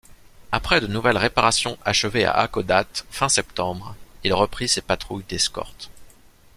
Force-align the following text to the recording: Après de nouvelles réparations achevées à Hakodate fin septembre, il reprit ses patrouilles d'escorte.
Après 0.51 0.81
de 0.81 0.87
nouvelles 0.87 1.19
réparations 1.19 1.77
achevées 1.85 2.25
à 2.25 2.31
Hakodate 2.33 3.05
fin 3.11 3.29
septembre, 3.29 3.95
il 4.23 4.33
reprit 4.33 4.67
ses 4.67 4.81
patrouilles 4.81 5.25
d'escorte. 5.29 5.91